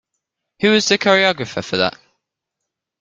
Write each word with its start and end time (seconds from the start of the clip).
Who 0.63 0.71
was 0.71 0.87
the 0.87 0.97
choreographer 0.97 1.63
for 1.63 1.77
that? 1.77 1.95